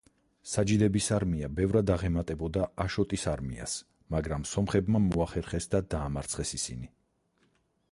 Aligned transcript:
საჯიდების 0.51 1.09
არმია 1.17 1.49
ბევრად 1.59 1.91
აღემატებოდა 1.95 2.63
აშოტის 2.87 3.27
არმიას, 3.33 3.77
მაგრამ 4.17 4.47
სომხებმა 4.55 5.05
მოახერხეს 5.11 5.71
და 5.77 5.85
დაამარცხეს 5.95 6.57
ისინი. 6.61 6.93